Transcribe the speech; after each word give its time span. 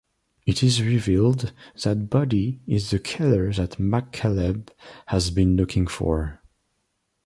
It 0.47 0.63
is 0.63 0.81
revealed 0.81 1.53
that 1.83 2.09
Buddy 2.09 2.59
is 2.65 2.89
the 2.89 2.97
killer 2.97 3.53
that 3.53 3.73
McCaleb 3.77 4.69
has 5.05 5.29
been 5.29 5.55
looking 5.55 5.85
for. 5.85 6.41